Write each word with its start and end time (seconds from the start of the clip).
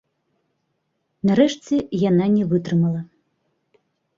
Нарэшце 1.29 1.75
яна 2.09 2.25
не 2.39 2.43
вытрымала. 2.55 3.01